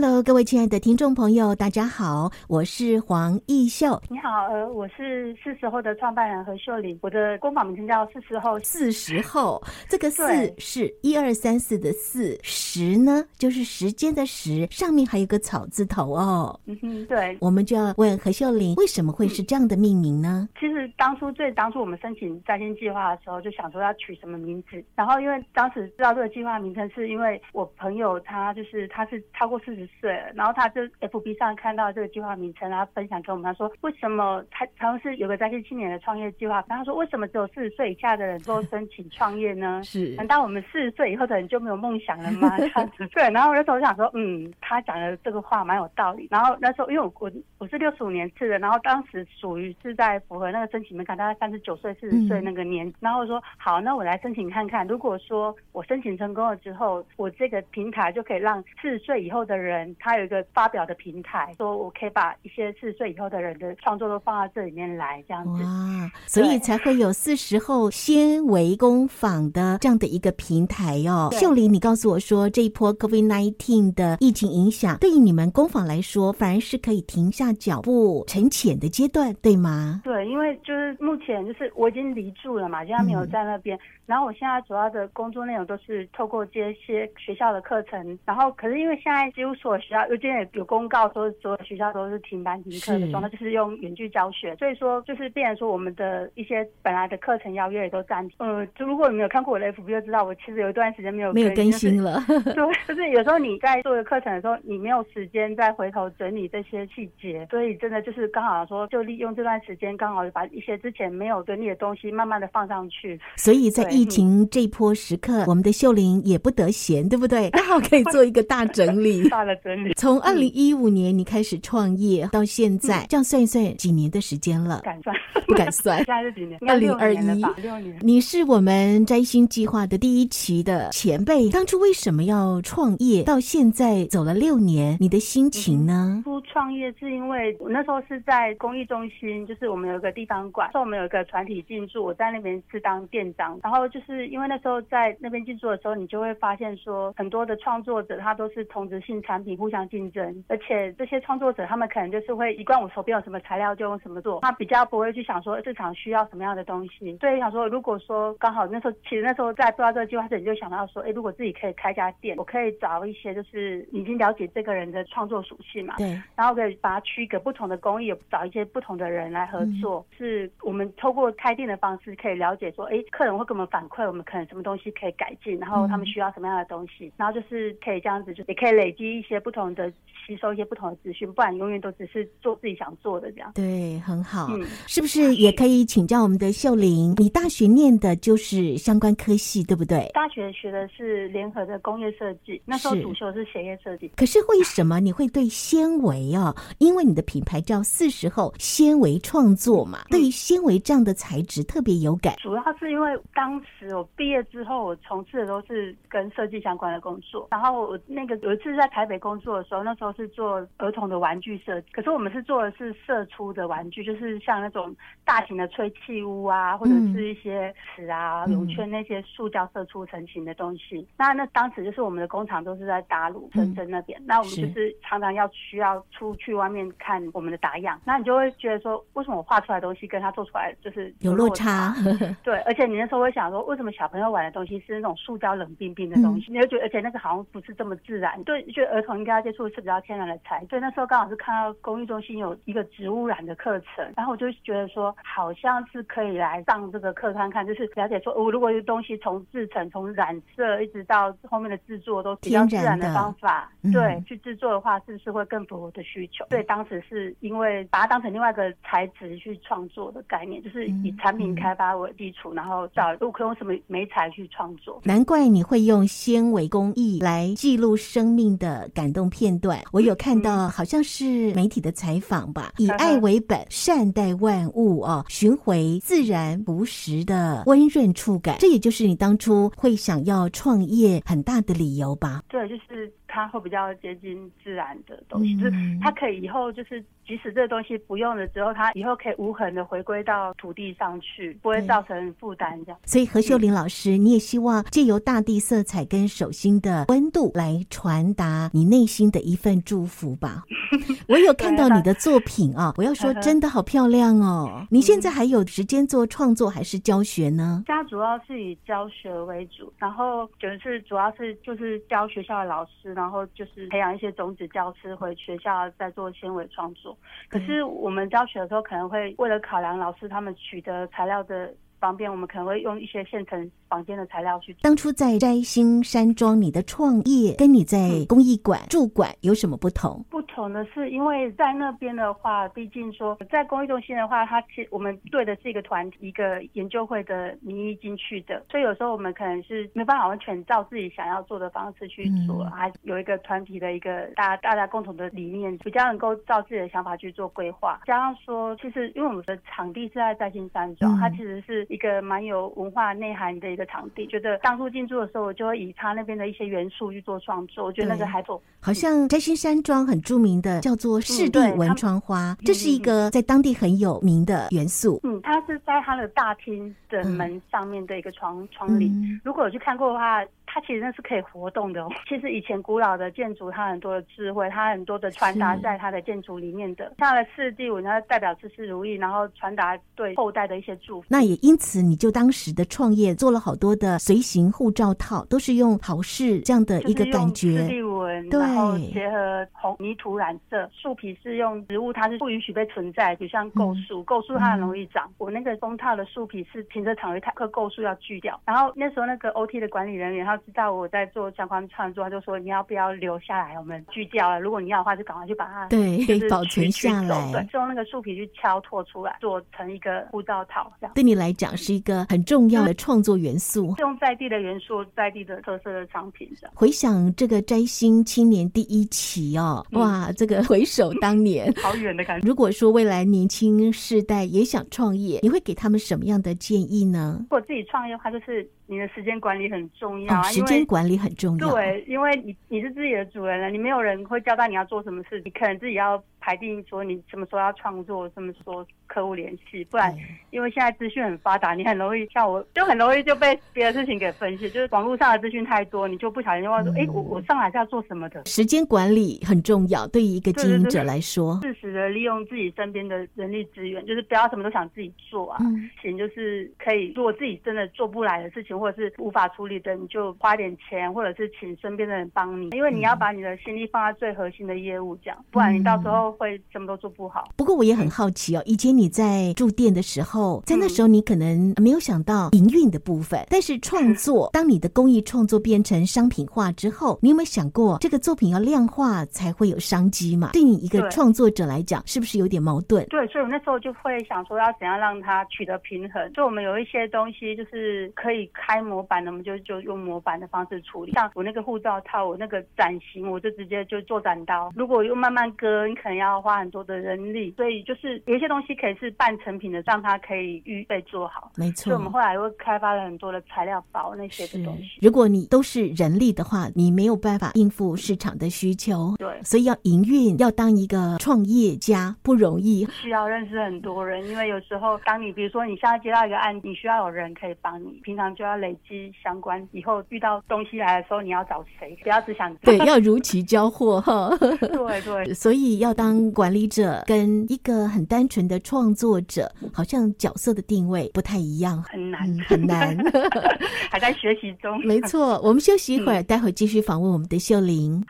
[0.00, 4.00] Hello，各位亲爱的听众朋友，大家好，我是黄艺秀。
[4.08, 8.56] 你好，呃，我是四十后的创办人何秀玲，我的工坊名称叫四十后。
[8.60, 10.22] 四十后，这个四
[10.56, 16.60] 是一二三四的四，时呢就是时间的时，上面还有个草字头哦。
[16.66, 17.36] 嗯哼，对。
[17.40, 20.48] 我们就要问何秀玲，为什么会是这样的命名呢？
[20.60, 33.44] 其实当初最当初我们申请在线计划的时候，就想说要取什么名字，然后因为当时知道这个计划名称，是因为我朋友他就是他是超过四十岁了，然后他就 FB 上看到这个计划名称，然后分享给我们。
[33.44, 39.80] 他说：“为什么他好像是有个在线青年的创业计划？”然后他说：“为什么只有四十岁以下的人都申请创业呢？
[39.84, 40.14] 是？
[40.16, 43.22] 难道我们四十岁以后的人就没有梦想了吗？”这样子 对。
[43.30, 52.86] 然后我那时候我想说：“嗯，他讲的这个话蛮有道理。”然后那时候因为我我我是六十五年次的，然后当时属于是在符合那个申请门槛，大概三十九岁、四十岁那个年。
[52.86, 54.86] 嗯、然后我说：“好，那我来申请看看。
[54.86, 65.62] 如果说我申请成功了之后，我这个平台就可以让四十岁以后的人。”他有一个发表的平台，说我可以把一些四十岁以后的人的创作都放到这里面来，这样子。
[65.62, 71.28] 哇，所以才会有四十后纤维工坊的这样的一个平台哦。
[71.32, 80.00] 秀玲，你告诉我说，这一波 COVID-19 的疫情影响，对于你们工坊来说，反而是可以停下脚步沉潜的阶段，对吗？
[80.04, 83.76] 对，因为就是目前就是我已经离住了嘛，现在没有在那边。
[83.76, 98.36] 嗯然后我现在主要的工作内容都是透过这些学校的课程，然后可是因为现在几乎所有学校，因为今天也有公告说所有学校都是停班停课的状态，就是用远距教学，所以说就是变成说我们的一些本来的课程邀约也都暂停。
[98.38, 102.22] 嗯，就如果你没有看过我的 FB 就知道，我其实有一段时间没有没有更新了。
[102.54, 102.54] 对，
[102.86, 113.18] 就是有时候你在做一个课程的时候，你没有时间再回头整理这些细节，所以真的就是刚好说就利用这段时间，刚好把一些之前没有整理的东西慢慢的放上去。
[113.36, 117.50] 所以在疫情这一波时刻，我们的秀玲也不得闲，对不对？
[117.50, 119.28] 刚好可以做一个大整理。
[119.28, 119.54] 大的
[119.96, 124.80] 从二零一五年你开始创业到现在，这样算一算几年的时间了？
[124.84, 125.16] 敢算？
[125.46, 125.96] 不敢算。
[125.98, 126.58] 现在是几年？
[126.68, 127.18] 二零二一。
[127.62, 127.98] 六年。
[128.00, 133.22] 你是我们摘星计划的第一期的前辈，当初为什么要创业？
[133.22, 136.22] 到现在走了六年，你的心情呢？
[136.24, 144.28] 初创业是因为我那时候是在公益中心，就是我们有一个地方馆，说我们有一个团体进驻，我在那边是当店长，然后就是。
[144.28, 157.16] 因为那时候在那边进驻的时候，你就会发现说，很多的创作者他都是同质性产品互相竞争，而且这些创作者他们可能就是会一贯我手边有什么材料就用什么做，他比较不会去想说市场需要什么样的东西。
[157.18, 179.90] 所以想说，如果说刚好那时候，其实那时候在做到这个计划时，你就想到说，哎，如果自己可以开家店，我可以找一些就是已经了解这个人的创作属性嘛，对，然后可以把它区隔不同的工艺，找一些不同的人来合作，嗯、是我们透过开店的方式可以了解说，哎，客人会给我们反馈，我们可能什么东西可以改进，然后他们需要什么样的东西，嗯、然后就是可以这样子，就也可以累积一些不同的，
[180.26, 183.52] 吸收一些不同的资讯，不然永远都只是做自己想做的这样。
[183.54, 184.48] 对，很好。
[184.50, 187.14] 嗯，是不是也可以请教我们的秀玲？
[187.18, 190.10] 你大学念的就是相关科系，对不对？
[190.14, 194.08] 大学学的是联合的工业设计，那时候主修是鞋业设计。
[194.16, 196.54] 可是为什么你会对纤维啊？
[196.78, 202.34] 因为你的品牌叫四十后纤维创作嘛，嗯、对于纤维这样的材质特别有感。
[202.38, 207.48] 主要是因为当时我毕业之后，我从事的都是跟设计相关的工作。
[207.50, 210.08] 然后我那个有一次在台北工作的时候，那时候。
[210.18, 214.92] 是做儿童的玩具设计，可是我们是做的是射出的玩具，就是像那种
[215.24, 220.96] 大型的吹气屋啊，或者是一些尺啊、泳圈那些塑胶射出成型的东西。
[220.98, 231.94] 嗯、那那当时就是我们的工厂都是在大陆深圳那边，嗯、那我们就是常常要需要出去外面看我们的打样，那你就会觉得说，为什么我画出来的东西跟他做出来就是有落差？
[232.02, 236.50] 有落差 对，而且你那时候会想说，为什么小朋友玩的东西是那种塑胶冷冰冰的东西？
[236.50, 238.42] 嗯、你会觉得，而且那个好像不是这么自然。
[238.44, 239.98] 对，觉得儿童应该要接触的是比较。
[240.08, 256.46] 天然的材，所以那时候刚好是看到公益中心有一个植物染的课程，然后我就觉得说，好像是可以来上这个课看看，就是了解说，我如果有东西从制成、从染色一直到后面的制作都比较自然的方法，对，嗯、去制作的话，是不是会更符合我的需求？
[256.48, 265.02] 所以当时是因为把它当成另外一个材质去创作的概念，就是以产品开发为基础，然后找如果可以用什么媒材去创作。
[265.04, 282.42] 难怪你会用纤维工艺来记录生命的的感动片段，我有看到，好像是媒体的采访吧，以爱为本，善待万物哦，寻回自然朴实的温润触感，这也就是你当初会想要创业很大的理由吧？
[282.48, 283.12] 对，就是。
[283.30, 292.98] 它会比较接近自然的东西，就是它可以以后就是，即使这个东西不用了之后，它以后可以无痕的回归到土地上去，不会造成负担这样。
[293.04, 300.62] 所以何秀玲老师，你也希望借由大地色彩跟手心的温度来传达你内心的一份祝福吧。
[301.28, 304.86] 我有看到你的作品啊，我要说真的好漂亮哦。
[304.90, 307.84] 你现在还有时间做创作还是教学呢？
[307.86, 313.08] 家主要是以教学为主，然后就是主要是就是教学校的老师。
[313.18, 317.16] 然后就是培养一些种子教师回学校再做纤维创作。
[317.48, 324.74] 可是我们教学的时候，可能会为了考量老师他们取得材料的方便，我们可能会用一些现成房间的材料去。
[324.82, 330.24] 当初在摘星山庄，你的创业跟你在公益馆驻馆有什么不同？
[330.30, 348.00] 不同的是，因为在那边的话，毕竟说在公益中心的话，它其实我们对的是一个团体、一个研究会的名义进去的，所以有时候我们可能是没办法完全照自己想要做的方式去做，嗯、还有一个团体的一个大家大家共同的理念，比较能够照自己的想法去做规划。
[348.06, 365.20] 加上说，其实因为我们的场地是在摘星山庄，嗯、它其实是一个蛮有文化内涵的一个场地，觉得当初进驻的时候，我就会以他那边的一些元素去做创作，我觉得那个还不好像开心山庄很著名的叫做湿地文窗花，嗯、这是一个在当地很有名的元素。
[365.24, 370.44] 嗯，它是在它的大厅的门上面的一个窗、嗯、窗棂，嗯、如果有去看过的话。
[370.78, 372.08] 它其实那是可以活动的哦。
[372.28, 377.12] 其实以前古老的建筑，它很多的智慧，它很多的传达在它的建筑里面的。
[377.18, 381.26] 它的四地文，它代表事事如意，然后传达对后代的一些祝福。
[381.28, 387.78] 那也因此，你就当时的创业做了好多的随行护照套，都是用好事这样的一个感觉。
[387.78, 395.26] 四地文，对然后结合红泥土染色，树皮是用植物，它是不允许被存在，就像构树，构树它很容易长。
[395.26, 400.56] 嗯、我那个封套的树皮是停车场有一棵构树要锯掉，然后那时候那个 OT 的管理人员他。
[400.68, 403.74] 知道我在做相关创作，他就说，你要不要留下来？
[403.78, 407.52] 我们锯掉了，如果你要的话，就赶快去把它对，可以保存下来。
[407.52, 413.94] 对，用那个树皮去敲拓出来，做成一个护照套，这样对你来讲是一个很重要的创作元素。
[413.98, 416.46] 用在地的元素，在地的特色的商品。
[416.74, 422.46] 回想这个摘星青年第一期哦，嗯、哇，这个回首当年， 好远的感觉。
[422.46, 427.38] 如果说未来年轻世代也想创业，你会给他们什么样的建议呢？
[427.40, 428.68] 如果自己创业的话，就是。
[428.88, 431.70] 你的时间管理很重要，哦、时间管理很重要。
[431.70, 436.20] 对，因为你你是自己的主人了，你没有人会交代你要做什么事，你可能自己要。
[436.40, 440.14] 排定说你什么时候要创作，什么时候客户联系，不然
[440.50, 448.44] 因为现在资讯很发达，你很容易像我就很容易就被别的事情给分析，就是网络上的资讯太多，你就不小心就会说，哎、嗯，我我上来是要做什么的？
[448.46, 455.58] 时间管理很重要，对于一个经营者来说，适时的利用自己身边的人力资源，就是不要什么都想自己做啊。
[455.60, 467.48] 嗯，行，就是可以，如果自己真的做不来的事情，或者是无法处理的，你就花点钱，或者是请身边的人帮你，因为你要把你的心力放在最核心的业务，这样，不然你到时候会什么都做不好。
[467.56, 480.50] 不过我也很好奇哦，以前你在驻店的时候，在那时候你可能没有想到营运的部分，但是创 作，当你的工艺创作变成商品化之后，你有没有想过这个作品要量化才会有商机嘛？
[480.52, 483.04] 对你一个创作者来讲，是不是有点矛盾？
[483.08, 486.32] 对，所以我那时候就会想说，要怎样让它取得平衡。
[486.32, 491.12] 就我们有一些东西就是可以开模板的，我们就就用模板的方式处理。
[491.12, 494.70] 像我那个护照套，我那个展型，我就直接就做展刀。
[494.76, 496.58] 如果用慢慢割，你可能要花。
[496.58, 501.52] 很多的人力，所以就是有一些东西可以是半成品的，让它可以预备做好。
[501.56, 504.98] 没错，所以我们后来又开发了很多的材料包那些的东西。
[505.00, 509.14] 如果你都是人力的话，你没有办法应付市场的需求。
[509.18, 514.28] 对，所以要营运，要当一个创业家不容易，需要认识很多人。
[514.28, 521.96] 因为有时候，当你比如说你现在接到一个案，你需要有人可以帮你，平常就要累积相关，以后遇到东西来的时候，你要找谁？
[522.02, 524.28] 不要只想对，要如期交货哈。
[524.58, 532.96] 对对，所以要当管理者跟一个很单纯的创作者，好像角色的定位不太一样，很难，嗯、很难，
[533.90, 534.78] 还在学习中。
[534.84, 538.02] 没错，我们休息一会儿，嗯、待会儿继续访问我们的秀玲。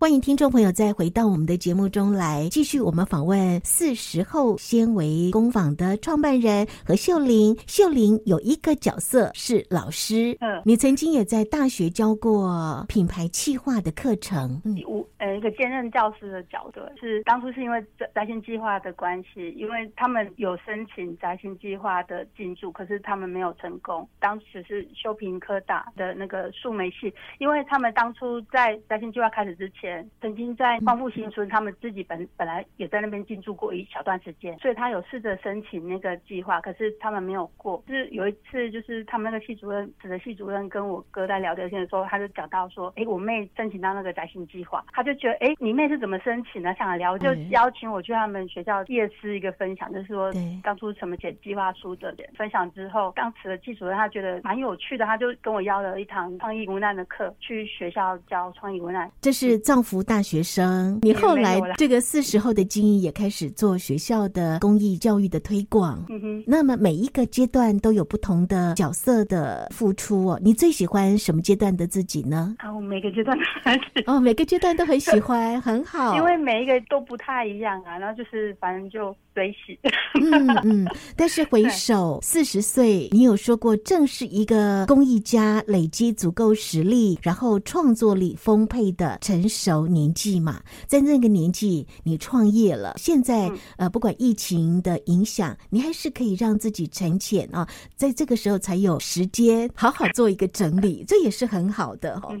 [0.00, 7.52] 欢迎听众朋友再回到我们的节目中来，继续我们访问四十后纤维工坊的创办人何秀玲。
[7.66, 24.08] 秀玲有一个角色是老师，嗯，你曾经也在大学教过品牌企划的课程，嗯，我呃一个兼任教师的角色是当初是因为摘星计划的关系，因为他们有申请摘星计划的进驻，可是他们没有成功。
[24.20, 29.87] 当时是修平科大的那个树莓系，因为他们当初在摘星计划开始之前，
[30.20, 37.82] 曾经在光复新村，他们自己本本来也在那边进驻过一小段时间，所以他有试着申请那个计划，可是他们没有过。
[37.86, 46.74] 就是有一次，就是他们那个系主任，指的系主任跟我哥在聊天的时候，他就讲到说，哎，我妹申请到那个宅心计划，他就觉得，哎，你妹是怎么申请的？
[46.74, 52.14] 想来聊，就邀请我去他们学校夜师一个分享，就是说当初怎么写计划书的。
[52.36, 59.10] 分享之后，当时的系主任他觉得蛮有趣的，他就跟我邀了一堂创意文案的课，去学校教创意文案。
[59.20, 60.98] 这是造福大学生。
[61.02, 66.04] 你后来这个四十后的经营也开始做学校的公益教育的推广。
[66.08, 66.44] 嗯哼。
[66.44, 70.40] 那么每一个阶段都有不同的角色的付出哦。
[70.42, 72.56] 你最喜欢什么阶段的自己呢？
[72.58, 74.06] 啊，我每个阶段都很喜欢。
[74.06, 76.16] 哦，每个阶段都很喜欢，很好。
[76.16, 79.78] 因为每一个都不太一样啊，然后就是反正就随喜。
[80.20, 80.88] 嗯嗯。
[81.14, 90.60] 但是回首四十岁，你有说过，正是一个公益家累积足够实力，然后创作力丰沛的成熟年纪嘛。
[90.86, 92.94] 在那个年纪，你创业了。
[92.96, 102.34] 现在，呃，不管疫情的影响，你还是可以让自己沉潜啊，在这个时候才有时间好好做一个整理，这也是很好的哦。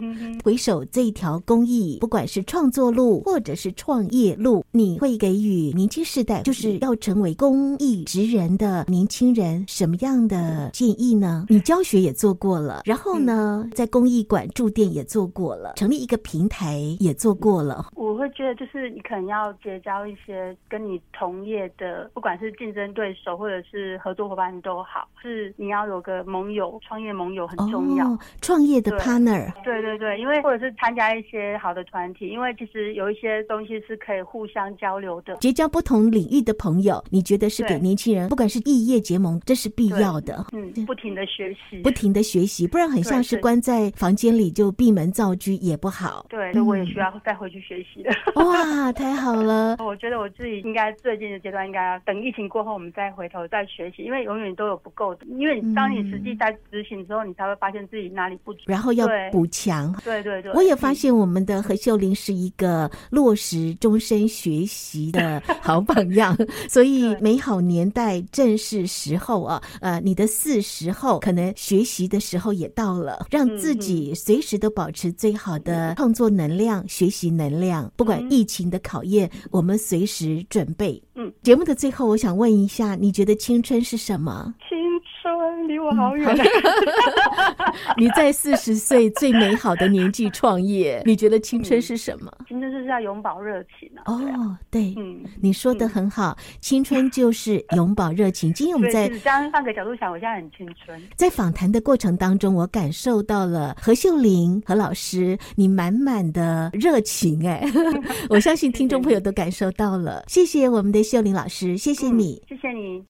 [0.44, 11.44] 回首这一条公益，不管是创作路或者是创业路，你会给予年轻世代，就是要成为公益职人的年轻人什么样的建议呢？
[11.48, 17.86] 你教学也做过了，然后呢，在公益馆驻店也做过了，成立一个平台也做过了。
[17.94, 28.08] 我会觉得，就是你可能要结交一些跟你同业的，不管是竞争对手或者是合作伙伴都好，是你要有个盟友，创业盟友很重要。
[28.08, 29.52] 哦，创业的 partner。
[29.64, 35.36] 对对对，因为或者是参加一些好的团体，因为其实有一些东西是可以互相交流的。
[35.36, 40.46] 结交不同领域的朋友，你觉得是给年轻人，不管是异业结盟，这是必要的。
[40.52, 46.24] 嗯，不停的学习，不停的学习，不然很像是关在房间里就闭门造车也不好。
[46.28, 48.10] 对，所以我也需要再回去学习的。
[48.42, 49.76] 哇，太好了！
[49.84, 55.26] 我觉得我自己应该最近的阶段应该要等疫情过后，我们再回头再学习，因为永远都有不够的。
[55.26, 59.92] 因为当你实际在执行之后，你才会发现自己哪里不足，然后要补强。
[60.04, 66.36] 对对对，我也发现我们的何秀玲是一个落实终身学习的 好榜样，
[66.68, 69.62] 所以美好年代正是时候啊！
[69.80, 81.00] 呃，你的四十后可能学习的时候也到了，让自己随时都保持最好的创作能量、学习能量，不管疫情的考验，我们随时准备。
[81.14, 84.52] 嗯，节目的最后，我想问一下，你觉得青春是什么？
[84.68, 84.76] 青
[85.22, 86.26] 春离我好远。
[87.98, 92.32] 你在四十岁最美好的年纪创业， 你觉得青春是什么？
[92.46, 94.02] 青春就是要永葆热情啊！
[94.06, 98.52] 哦，对，嗯，你说的很好，青春就是永葆热情。
[98.54, 101.00] 今天我们在这样换个角度想，我现在很青春。
[101.16, 107.68] 在访谈的过程当中，我感受到了何秀玲何老师你满满的热情，哎，
[108.30, 110.22] 我相信听众朋友都感受到了。
[110.28, 111.02] 谢谢我们的。
[111.08, 113.02] 秀玲老师，谢谢你，嗯，谢谢你。